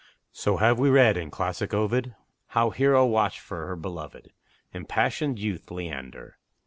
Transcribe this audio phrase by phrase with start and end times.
[0.31, 2.15] So have we read in classic Ovid,
[2.57, 4.31] How Hero watched for her belovèd,
[4.73, 6.39] Impassioned youth, Leander.